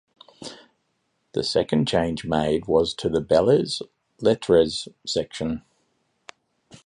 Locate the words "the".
1.33-1.43, 3.07-3.21